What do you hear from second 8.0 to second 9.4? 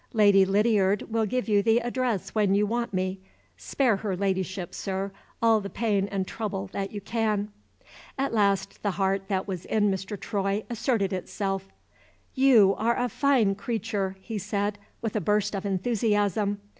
At last the heart